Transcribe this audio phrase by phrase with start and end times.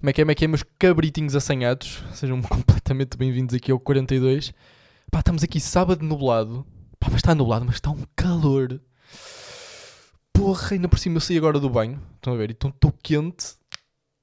[0.00, 2.04] Como é que é, como é que é, meus cabritinhos assanhados?
[2.14, 4.54] Sejam completamente bem-vindos aqui ao 42.
[5.10, 6.64] Pá, estamos aqui sábado nublado.
[7.00, 8.80] Pá, mas está nublado, mas está um calor.
[10.32, 12.00] Porra, ainda por cima eu saí agora do banho.
[12.14, 12.52] Estão a ver?
[12.52, 13.56] Então estou quente.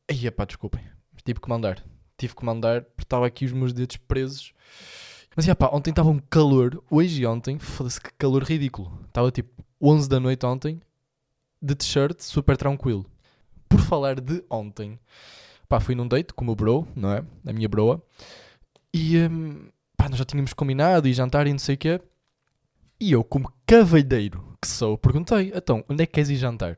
[0.10, 0.82] Aí, pá, desculpem.
[1.26, 1.84] Tive que mandar.
[2.18, 4.54] Tive que mandar porque estava aqui os meus dedos presos.
[5.36, 6.82] Mas, já pá, ontem estava um calor.
[6.90, 8.98] Hoje e ontem, foda-se que calor ridículo.
[9.08, 10.82] Estava tipo 11 da noite ontem,
[11.62, 13.06] de t-shirt, super tranquilo.
[13.68, 14.98] Por falar de ontem,
[15.68, 17.24] pá, fui num date com o meu bro, não é?
[17.46, 18.02] A minha broa.
[18.94, 22.02] E, hum, pá, nós já tínhamos combinado e jantar e não sei o quê.
[23.00, 26.78] E eu, como cavalheiro que sou, perguntei, então, onde é que queres ir jantar?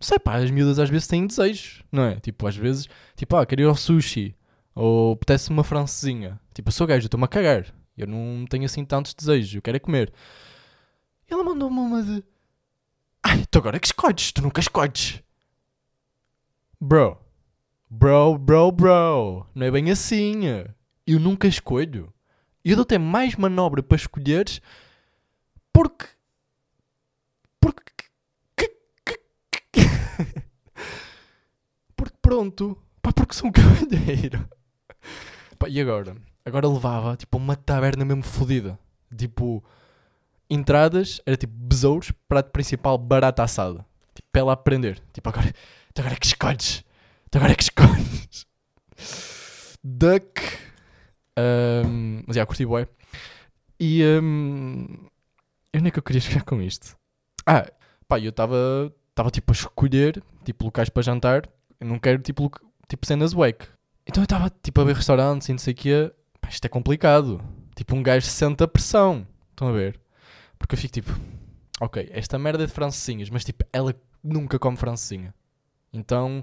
[0.00, 2.20] Não sei, pá, as miúdas às vezes têm desejos, não é?
[2.20, 4.36] Tipo, às vezes, tipo, ah, quero ir ao sushi.
[4.74, 6.40] Ou apetece uma francesinha.
[6.54, 7.74] Tipo, eu sou gajo, eu estou-me a cagar.
[7.96, 10.12] Eu não tenho assim tantos desejos, eu quero é comer.
[11.28, 12.22] E ela mandou-me uma de...
[13.24, 15.20] Ai, tu agora é que escolhes, tu nunca escolhes.
[16.80, 17.18] Bro,
[17.90, 20.42] bro, bro, bro, não é bem assim.
[21.06, 22.12] Eu nunca escolho.
[22.64, 24.60] Eu dou até mais manobra para escolheres
[25.72, 26.06] porque.
[27.60, 27.88] Porque.
[31.96, 32.76] Porque pronto.
[33.00, 34.48] Pá, porque sou um cavalheiro.
[35.58, 36.16] Pá, e agora?
[36.44, 38.78] Agora levava tipo uma taberna mesmo fodida.
[39.16, 39.64] Tipo,
[40.48, 43.84] entradas era tipo besouros, prato principal, barata assada.
[44.14, 45.00] Tipo, para ela aprender.
[45.12, 45.48] Tipo, agora,
[45.90, 46.84] então agora é que escolhes.
[47.28, 48.46] Então agora é que escolhes.
[49.84, 50.40] Duck.
[51.38, 52.88] Um, mas já, curti bué.
[53.78, 54.86] E um,
[55.72, 56.96] eu nem é que eu queria chegar com isto.
[57.46, 57.70] Ah,
[58.08, 61.42] pá, eu estava estava tipo a escolher tipo locais para jantar.
[61.78, 62.50] Eu não quero tipo,
[62.88, 63.68] tipo cenas wack.
[64.06, 66.12] Então eu estava tipo a ver restaurantes e não sei o quê.
[66.40, 67.42] Pá, isto é complicado.
[67.76, 69.26] Tipo um gajo sente a pressão.
[69.50, 70.00] Estão a ver?
[70.58, 71.12] Porque eu fico tipo,
[71.78, 73.94] ok, esta merda é de francesinhas, mas tipo, ela
[74.24, 75.34] nunca come francesinha.
[75.92, 76.42] Então,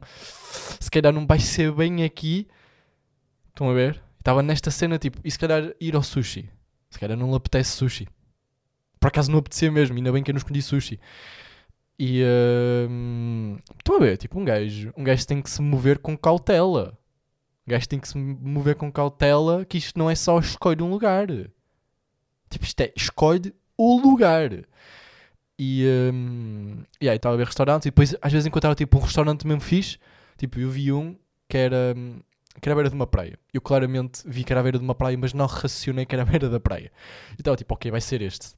[0.80, 2.48] se calhar não vai ser bem aqui.
[3.50, 4.02] Estão a ver?
[4.20, 6.50] Estava nesta cena tipo, e se calhar ir ao sushi.
[6.90, 8.08] Se calhar não lhe apetece sushi.
[9.00, 11.00] Por acaso não apetecia mesmo, ainda bem que eu não escolhi sushi.
[11.98, 12.24] E
[12.90, 16.98] hum, estão a ver, tipo, um gajo, um gajo tem que se mover com cautela.
[17.68, 20.90] Um gajo tem que se mover com cautela, que isto não é só escolher um
[20.90, 21.28] lugar.
[22.50, 24.50] Tipo, isto é, escolhe o lugar.
[25.58, 25.86] E,
[27.00, 29.62] e aí estava a ver restaurantes e depois às vezes encontrava tipo um restaurante mesmo
[29.62, 29.98] fixe.
[30.38, 31.16] Tipo, eu vi um
[31.48, 32.20] que era, hum,
[32.62, 33.38] que era à beira de uma praia.
[33.54, 36.24] Eu claramente vi que era à beira de uma praia, mas não racionei que era
[36.24, 36.92] à beira da praia.
[37.32, 38.54] E estava tipo, ok, vai ser este.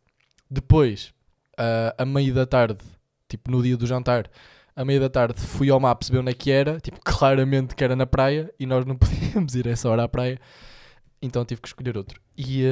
[0.50, 1.14] Depois,
[1.58, 2.80] ah, a meio da tarde,
[3.28, 4.30] tipo no dia do jantar,
[4.76, 6.80] a meio da tarde fui ao mapa perceber onde é que era.
[6.80, 10.08] Tipo, claramente que era na praia e nós não podíamos ir a essa hora à
[10.08, 10.40] praia.
[11.22, 12.22] Então tive que escolher outro.
[12.38, 12.64] E,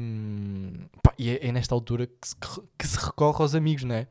[0.00, 2.36] hum, pá, e é, é nesta altura que se,
[2.78, 4.06] que se recorre aos amigos, não é?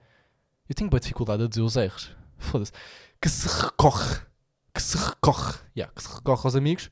[0.68, 2.12] Eu tenho boa dificuldade a dizer os R's.
[2.38, 2.72] Foda-se.
[3.22, 4.22] Que se recorre.
[4.74, 5.56] Que se recorre.
[5.76, 6.92] Yeah, que se recorre aos amigos.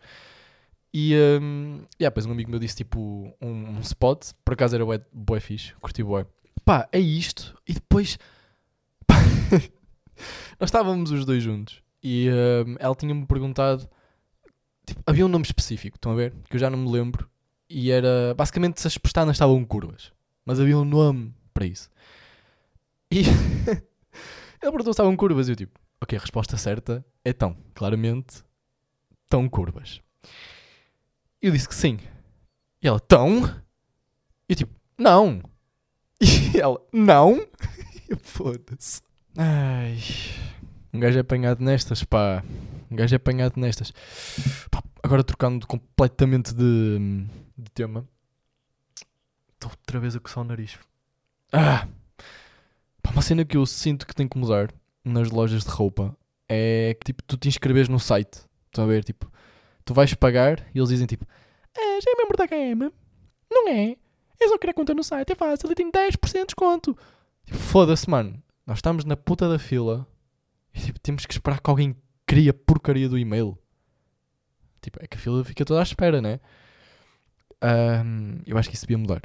[0.94, 3.00] E hum, yeah, depois um amigo meu disse tipo
[3.42, 4.32] um, um spot.
[4.44, 5.74] Por acaso era bué, bué fixe.
[5.76, 6.26] Curti bué.
[6.64, 7.56] Pá, é isto.
[7.68, 8.18] E depois...
[9.06, 9.16] pá,
[10.60, 11.84] nós estávamos os dois juntos.
[12.02, 12.30] E
[12.66, 13.88] hum, ela tinha-me perguntado
[14.88, 16.34] tipo, havia um nome específico, estão a ver?
[16.50, 17.30] Que eu já não me lembro.
[17.70, 18.34] E era.
[18.36, 20.12] Basicamente, se as pestanas estavam curvas.
[20.46, 21.90] Mas havia um nome para isso.
[23.12, 23.20] E.
[23.70, 23.82] ele
[24.60, 25.48] perguntou se estavam curvas.
[25.48, 27.56] E eu, tipo, ok, a resposta certa é tão.
[27.76, 28.44] Claramente,
[29.30, 30.02] tão curvas.
[31.42, 32.00] E eu disse que sim.
[32.82, 33.46] E ela, tão?
[34.50, 35.42] E eu, tipo, não.
[36.22, 37.46] E ela, não?
[38.10, 39.02] E foda-se.
[39.38, 40.00] Ai.
[40.94, 42.42] Um gajo é apanhado nestas, pá.
[42.90, 43.94] Um gajo é apanhado nestas.
[45.04, 47.26] Agora trocando completamente de,
[47.58, 48.08] de tema.
[49.54, 50.78] Estou outra vez a coçar o nariz.
[51.52, 51.88] Ah!
[53.02, 56.16] Pá, uma cena que eu sinto que tem que mudar nas lojas de roupa
[56.50, 58.42] é que tipo, tu te inscreves no site.
[58.66, 59.04] Estão a ver?
[59.04, 59.32] Tipo,
[59.86, 61.26] tu vais pagar e eles dizem tipo:
[61.76, 62.92] É, já é membro da game?
[63.50, 63.98] Não é?
[64.40, 66.98] Eu só queria conta no site, é fácil e tem 10% de desconto.
[67.46, 68.42] Tipo, foda-se, mano.
[68.66, 70.06] Nós estamos na puta da fila
[70.74, 73.58] e tipo, temos que esperar que alguém crie a porcaria do e-mail.
[74.88, 76.40] Tipo, é que a fila fica toda à espera, né?
[77.62, 79.22] Ahm, eu acho que isso devia mudar.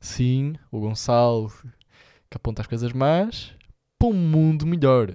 [0.00, 1.52] Sim, o Gonçalo
[2.30, 3.52] que aponta as coisas más
[3.98, 5.14] para um mundo melhor.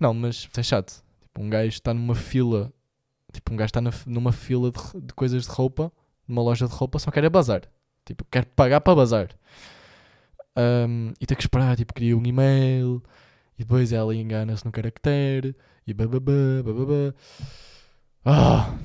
[0.00, 1.04] Não, mas é chato.
[1.20, 2.72] Tipo, um gajo está numa fila,
[3.32, 5.92] tipo, um gajo está numa fila de, de coisas de roupa,
[6.26, 7.62] numa loja de roupa, só quer é bazar.
[8.04, 9.28] Tipo, quer pagar para bazar.
[10.56, 13.00] Ahm, e tem que esperar, tipo, cria um e-mail
[13.56, 15.54] e depois ela engana-se no caractere
[15.86, 17.14] e bababá, bababá.
[18.30, 18.78] Ah!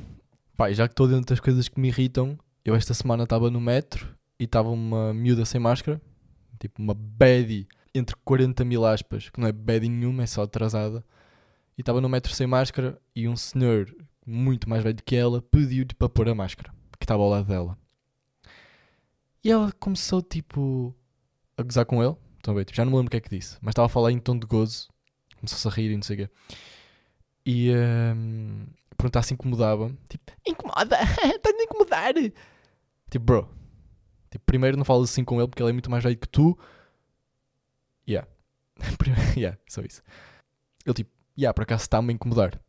[0.56, 3.60] Pá, já que estou dentro das coisas que me irritam, eu esta semana estava no
[3.60, 4.08] metro
[4.40, 6.02] e estava uma miúda sem máscara,
[6.58, 11.04] tipo uma baddie, entre 40 mil aspas, que não é baddie nenhuma, é só atrasada.
[11.78, 13.94] e estava no metro sem máscara e um senhor
[14.26, 17.78] muito mais velho que ela pediu-lhe para pôr a máscara, que estava ao lado dela.
[19.44, 20.96] E ela começou tipo
[21.58, 22.16] a gozar com ele.
[22.38, 22.58] Estão?
[22.64, 24.20] Tipo, já não me lembro o que é que disse, mas estava a falar em
[24.20, 24.88] tom de gozo.
[25.36, 26.34] Começou-se a rir e não sei o quê.
[27.46, 28.66] E um,
[28.98, 29.92] pronto, se incomodava.
[30.10, 30.98] Tipo, incomoda,
[31.36, 32.14] estás a incomodar.
[33.10, 33.50] Tipo, bro.
[34.32, 36.58] Tipo, primeiro não falas assim com ele porque ele é muito mais velho que tu.
[38.08, 38.28] Yeah.
[39.38, 40.02] yeah, só isso.
[40.86, 42.60] Ele tipo, yeah, por acaso está-me a incomodar.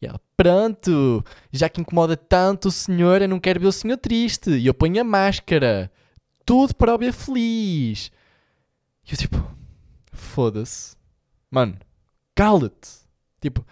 [0.00, 3.96] E ela, pronto, já que incomoda tanto o senhor, eu não quero ver o senhor
[3.96, 4.50] triste.
[4.50, 5.90] E eu ponho a máscara.
[6.44, 8.10] Tudo para o ver feliz.
[9.06, 9.36] E eu tipo,
[10.12, 10.96] foda-se.
[11.50, 11.78] Mano,
[12.34, 13.03] cala-te.
[13.44, 13.62] Tipo,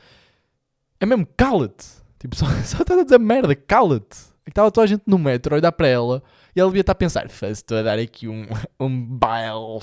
[1.00, 1.86] é mesmo cala-te.
[2.18, 4.18] Tipo, só, só estás a dizer merda, cala-te.
[4.44, 6.22] É estava toda a gente no metro a olhar para ela
[6.54, 8.46] e ela devia estar a pensar, estou a dar aqui um,
[8.78, 9.80] um baile.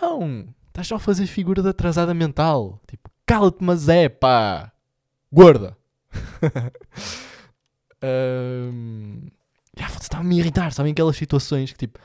[0.00, 2.78] Não, estás só a fazer figura de atrasada mental.
[2.86, 4.70] Tipo, cala-te, mas é pá.
[5.32, 5.76] Gorda.
[8.02, 9.26] um,
[9.78, 11.98] yeah, estava a irritar, sabem aquelas situações que tipo,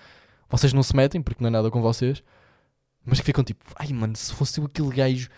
[0.49, 2.23] vocês não se metem porque não é nada com vocês,
[3.05, 5.29] mas que ficam tipo, ai mano, se fosse eu aquele gajo,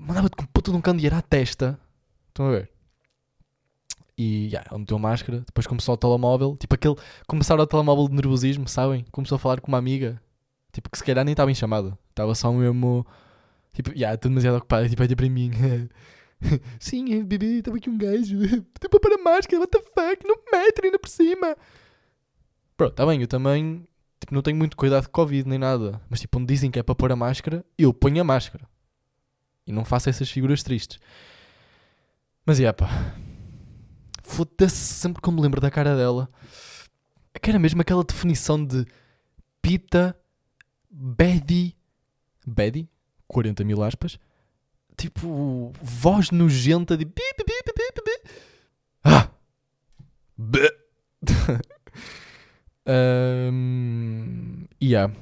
[0.00, 1.78] mandava-te com puta de um candeeiro à testa.
[2.28, 2.70] Estão a ver?
[4.16, 6.94] E yeah, ele meteu a máscara, depois começou o telemóvel, tipo aquele,
[7.26, 9.04] começaram o telemóvel de nervosismo, sabem?
[9.10, 10.20] Começou a falar com uma amiga,
[10.72, 13.06] tipo que se calhar nem estava em chamada, estava só mesmo,
[13.72, 15.50] tipo, yeah, estou demasiado ocupado, tipo, olha para mim.
[16.78, 18.38] Sim, bebê, estava aqui um gajo.
[18.80, 20.26] Tipo, para máscara, what the fuck?
[20.26, 21.56] Não me metem ainda por cima.
[22.76, 23.86] Pronto, está bem, eu também
[24.18, 26.00] tipo, não tenho muito cuidado de Covid nem nada.
[26.08, 28.66] Mas tipo, onde dizem que é para pôr a máscara, eu ponho a máscara.
[29.70, 30.98] E não faço essas figuras tristes.
[32.44, 32.88] Mas é, pá.
[34.24, 36.28] Foda-se sempre que me lembro da cara dela.
[37.32, 38.84] É que era mesmo aquela definição de
[39.62, 40.16] pita,
[40.90, 41.76] bedi,
[42.44, 42.88] bedi,
[43.28, 44.18] 40 mil aspas,
[44.96, 48.30] tipo, voz nojenta de bi, bi, bi, bi, bi.
[49.04, 49.30] Ah!
[53.52, 55.14] um, yeah.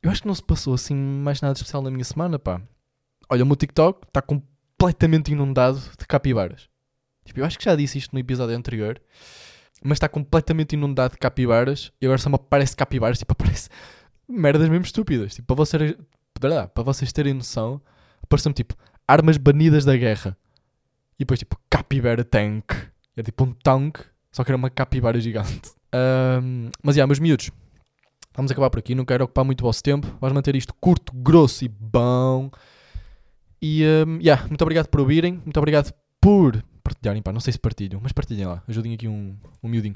[0.00, 2.62] Eu acho que não se passou assim mais nada especial na minha semana, pá.
[3.32, 6.68] Olha, o meu TikTok está completamente inundado de capibaras.
[7.24, 9.00] Tipo, eu acho que já disse isto no episódio anterior,
[9.82, 13.70] mas está completamente inundado de capibaras e agora só me aparece capibaras, tipo, aparece
[14.28, 15.34] merdas mesmo estúpidas.
[15.34, 15.96] Tipo, para vocês,
[16.38, 17.80] para vocês terem noção,
[18.22, 18.76] apareceu-me tipo
[19.08, 20.36] armas banidas da guerra.
[21.14, 22.70] E depois tipo capibara tank.
[23.16, 24.00] É tipo um tank,
[24.30, 25.72] só que era uma capibara gigante.
[25.94, 27.50] Um, mas, já, meus miúdos,
[28.34, 28.94] vamos acabar por aqui.
[28.94, 30.06] Não quero ocupar muito o vosso tempo.
[30.22, 32.50] Vamos manter isto curto, grosso e bom.
[33.62, 35.34] E, um, yeah, muito obrigado por ouvirem.
[35.44, 37.22] Muito obrigado por partilharem.
[37.22, 38.62] Pá, não sei se partilham, mas partilhem lá.
[38.66, 39.94] Ajudem aqui um, um miudinho.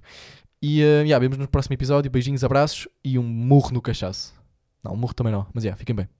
[0.62, 2.10] E, uh, yeah, vemos no próximo episódio.
[2.10, 4.32] Beijinhos, abraços e um murro no cachaço.
[4.84, 5.46] Não, um murro também não.
[5.52, 6.08] Mas, yeah, fiquem bem.